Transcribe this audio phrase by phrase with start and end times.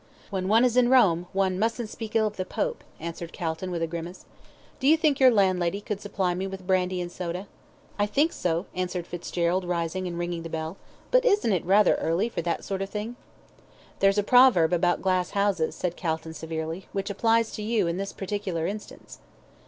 [0.31, 3.83] "When one is in Rome, one musn't speak ill of the Pope," answered Calton, with
[3.83, 4.25] a grimace.
[4.79, 7.45] "Do you think your landlady could supply me with brandy and soda?"
[7.99, 10.77] "I think so," answered Fitzgerald, rising, and ringing the bell;
[11.11, 13.15] "but isn't it rather early for that sort of thing?"
[13.99, 18.11] "There's a proverb about glass houses," said Calton, severely, "which applies to you in this
[18.11, 19.19] particular instance."